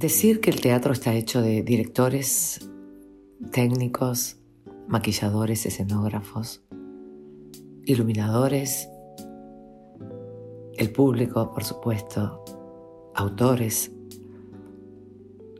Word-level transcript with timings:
Decir 0.00 0.40
que 0.40 0.48
el 0.48 0.62
teatro 0.62 0.94
está 0.94 1.12
hecho 1.12 1.42
de 1.42 1.62
directores, 1.62 2.66
técnicos, 3.52 4.38
maquilladores, 4.88 5.66
escenógrafos, 5.66 6.62
iluminadores, 7.84 8.88
el 10.78 10.90
público, 10.90 11.52
por 11.52 11.64
supuesto, 11.64 12.42
autores, 13.14 13.92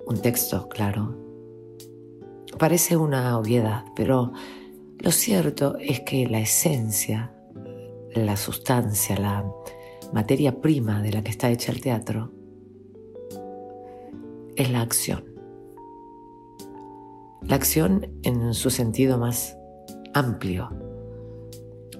un 0.06 0.22
texto, 0.22 0.70
claro. 0.70 1.18
Parece 2.58 2.96
una 2.96 3.36
obviedad, 3.36 3.84
pero 3.94 4.32
lo 5.00 5.12
cierto 5.12 5.76
es 5.78 6.00
que 6.00 6.26
la 6.26 6.40
esencia, 6.40 7.34
la 8.14 8.38
sustancia, 8.38 9.18
la 9.18 9.44
materia 10.14 10.62
prima 10.62 11.02
de 11.02 11.12
la 11.12 11.22
que 11.22 11.30
está 11.30 11.50
hecha 11.50 11.72
el 11.72 11.82
teatro, 11.82 12.39
es 14.60 14.70
la 14.70 14.82
acción. 14.82 15.24
La 17.40 17.56
acción 17.56 18.06
en 18.24 18.52
su 18.52 18.68
sentido 18.68 19.16
más 19.16 19.56
amplio 20.12 20.68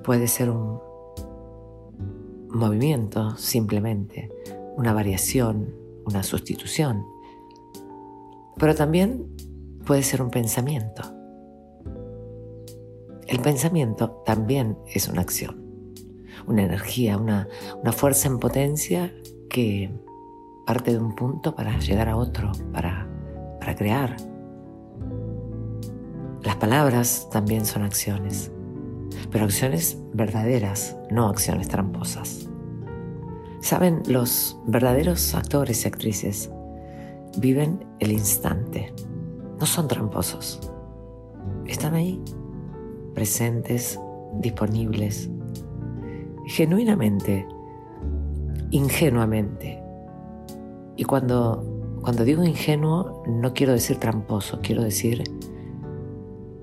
puede 0.05 0.29
ser 0.29 0.51
un 0.51 0.79
movimiento 2.51 3.35
simplemente, 3.39 4.31
una 4.77 4.93
variación, 4.93 5.75
una 6.05 6.23
sustitución, 6.23 7.07
pero 8.59 8.75
también 8.75 9.27
puede 9.87 10.03
ser 10.03 10.21
un 10.21 10.31
pensamiento. 10.31 11.03
El 13.27 13.41
pensamiento 13.41 14.23
también 14.27 14.77
es 14.93 15.09
una 15.09 15.23
acción, 15.23 15.65
una 16.47 16.65
energía, 16.65 17.17
una, 17.17 17.49
una 17.81 17.93
fuerza 17.93 18.29
en 18.29 18.39
potencia 18.39 19.15
que 19.49 19.91
parte 20.71 20.93
de 20.93 21.01
un 21.01 21.16
punto 21.16 21.57
para 21.57 21.76
llegar 21.80 22.09
a 22.09 22.16
otro, 22.16 22.52
para, 22.73 23.04
para 23.59 23.74
crear. 23.74 24.15
Las 26.45 26.54
palabras 26.59 27.29
también 27.32 27.66
son 27.66 27.82
acciones, 27.82 28.52
pero 29.32 29.46
acciones 29.46 29.99
verdaderas, 30.15 30.96
no 31.10 31.27
acciones 31.27 31.66
tramposas. 31.66 32.49
Saben, 33.59 34.04
los 34.07 34.60
verdaderos 34.65 35.35
actores 35.35 35.85
y 35.85 35.88
actrices 35.88 36.52
viven 37.37 37.84
el 37.99 38.12
instante, 38.12 38.95
no 39.59 39.66
son 39.66 39.88
tramposos. 39.88 40.60
Están 41.66 41.95
ahí, 41.95 42.23
presentes, 43.12 43.99
disponibles, 44.34 45.29
genuinamente, 46.46 47.45
ingenuamente, 48.71 49.80
y 51.01 51.04
cuando, 51.04 51.65
cuando 52.02 52.24
digo 52.24 52.45
ingenuo, 52.45 53.23
no 53.26 53.54
quiero 53.54 53.73
decir 53.73 53.96
tramposo, 53.96 54.60
quiero 54.62 54.82
decir 54.82 55.24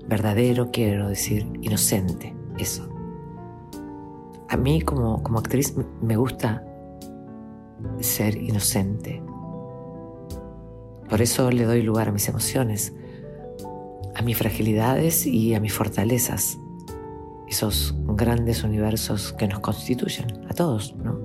verdadero, 0.06 0.70
quiero 0.70 1.08
decir 1.08 1.44
inocente, 1.60 2.36
eso. 2.56 2.88
A 4.48 4.56
mí 4.56 4.80
como, 4.82 5.24
como 5.24 5.40
actriz 5.40 5.74
me 6.00 6.16
gusta 6.16 6.64
ser 7.98 8.36
inocente. 8.36 9.20
Por 11.08 11.20
eso 11.20 11.50
le 11.50 11.64
doy 11.64 11.82
lugar 11.82 12.06
a 12.06 12.12
mis 12.12 12.28
emociones, 12.28 12.94
a 14.14 14.22
mis 14.22 14.38
fragilidades 14.38 15.26
y 15.26 15.56
a 15.56 15.60
mis 15.60 15.72
fortalezas, 15.72 16.60
esos 17.48 17.92
grandes 18.06 18.62
universos 18.62 19.32
que 19.32 19.48
nos 19.48 19.58
constituyen, 19.58 20.46
a 20.48 20.54
todos, 20.54 20.94
¿no? 20.94 21.18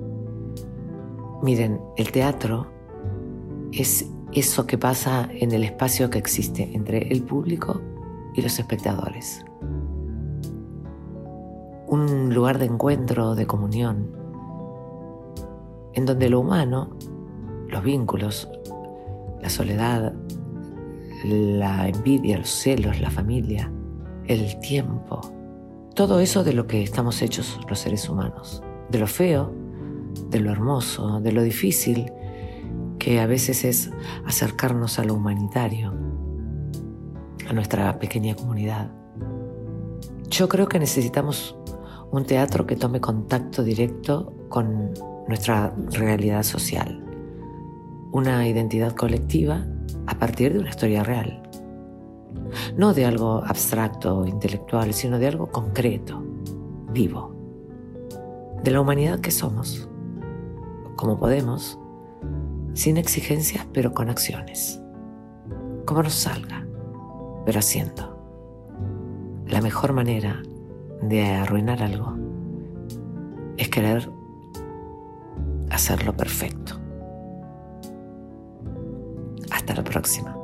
Miren, 1.44 1.80
el 1.96 2.10
teatro 2.10 2.73
es 3.80 4.08
eso 4.32 4.66
que 4.66 4.78
pasa 4.78 5.28
en 5.32 5.52
el 5.52 5.64
espacio 5.64 6.10
que 6.10 6.18
existe 6.18 6.70
entre 6.74 7.08
el 7.08 7.22
público 7.22 7.80
y 8.34 8.42
los 8.42 8.58
espectadores. 8.58 9.44
Un 11.86 12.34
lugar 12.34 12.58
de 12.58 12.66
encuentro, 12.66 13.34
de 13.34 13.46
comunión, 13.46 14.10
en 15.94 16.04
donde 16.06 16.28
lo 16.28 16.40
humano, 16.40 16.96
los 17.68 17.82
vínculos, 17.82 18.48
la 19.40 19.48
soledad, 19.48 20.14
la 21.24 21.88
envidia, 21.88 22.38
los 22.38 22.50
celos, 22.50 23.00
la 23.00 23.10
familia, 23.10 23.70
el 24.26 24.58
tiempo, 24.60 25.20
todo 25.94 26.18
eso 26.18 26.42
de 26.42 26.52
lo 26.52 26.66
que 26.66 26.82
estamos 26.82 27.22
hechos 27.22 27.60
los 27.68 27.78
seres 27.78 28.08
humanos, 28.08 28.62
de 28.90 28.98
lo 28.98 29.06
feo, 29.06 29.52
de 30.30 30.40
lo 30.40 30.50
hermoso, 30.50 31.20
de 31.20 31.30
lo 31.30 31.42
difícil, 31.42 32.10
que 33.04 33.20
a 33.20 33.26
veces 33.26 33.66
es 33.66 33.90
acercarnos 34.24 34.98
a 34.98 35.04
lo 35.04 35.12
humanitario, 35.12 35.92
a 37.46 37.52
nuestra 37.52 37.98
pequeña 37.98 38.34
comunidad. 38.34 38.90
Yo 40.30 40.48
creo 40.48 40.68
que 40.68 40.78
necesitamos 40.78 41.54
un 42.10 42.24
teatro 42.24 42.66
que 42.66 42.76
tome 42.76 43.02
contacto 43.02 43.62
directo 43.62 44.32
con 44.48 44.94
nuestra 45.28 45.74
realidad 45.90 46.44
social, 46.44 47.04
una 48.10 48.48
identidad 48.48 48.94
colectiva 48.94 49.66
a 50.06 50.18
partir 50.18 50.54
de 50.54 50.60
una 50.60 50.70
historia 50.70 51.02
real. 51.02 51.42
No 52.78 52.94
de 52.94 53.04
algo 53.04 53.44
abstracto 53.44 54.20
o 54.20 54.26
intelectual, 54.26 54.94
sino 54.94 55.18
de 55.18 55.26
algo 55.28 55.48
concreto, 55.48 56.24
vivo, 56.90 57.36
de 58.62 58.70
la 58.70 58.80
humanidad 58.80 59.20
que 59.20 59.30
somos, 59.30 59.90
como 60.96 61.18
podemos 61.18 61.78
sin 62.74 62.96
exigencias, 62.96 63.66
pero 63.72 63.92
con 63.92 64.10
acciones. 64.10 64.80
Como 65.86 66.02
nos 66.02 66.14
salga, 66.14 66.66
pero 67.46 67.58
haciendo. 67.60 68.14
La 69.46 69.60
mejor 69.60 69.92
manera 69.92 70.42
de 71.02 71.24
arruinar 71.24 71.82
algo 71.82 72.16
es 73.56 73.68
querer 73.68 74.10
hacerlo 75.70 76.16
perfecto. 76.16 76.80
Hasta 79.50 79.74
la 79.74 79.84
próxima. 79.84 80.43